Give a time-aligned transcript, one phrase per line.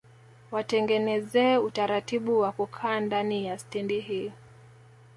[0.51, 4.31] Watengenezee utaratibu wa kukaa ndani ya stendi hii